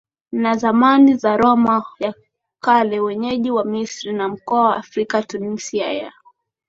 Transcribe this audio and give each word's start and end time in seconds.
na 0.31 0.57
zamani 0.57 1.13
za 1.17 1.37
Roma 1.37 1.85
ya 1.99 2.13
Kale 2.59 2.99
Wenyeji 2.99 3.51
wa 3.51 3.65
Misri 3.65 4.13
na 4.13 4.27
mkoa 4.27 4.61
wa 4.61 4.75
AfrikaTunisia 4.77 5.93
ya 5.93 6.13